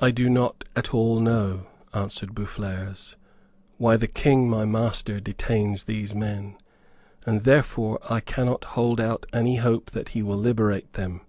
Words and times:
"I 0.00 0.10
do 0.10 0.28
not 0.28 0.64
at 0.74 0.92
all 0.92 1.20
know," 1.20 1.68
answered 1.94 2.34
Boufflers, 2.34 3.14
"why 3.78 3.96
the 3.96 4.08
King 4.08 4.50
my 4.50 4.64
master 4.64 5.20
detains 5.20 5.84
those 5.84 6.12
men; 6.12 6.56
and 7.24 7.44
therefore 7.44 8.00
I 8.12 8.18
cannot 8.18 8.64
hold 8.74 9.00
out 9.00 9.26
any 9.32 9.58
hope 9.58 9.92
that 9.92 10.08
he 10.08 10.24
will 10.24 10.38
liberate 10.38 10.94
them. 10.94 11.20